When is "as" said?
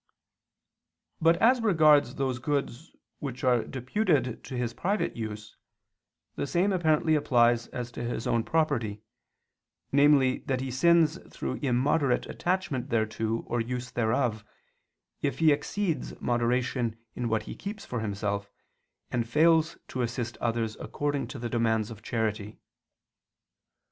1.39-1.61, 7.67-7.91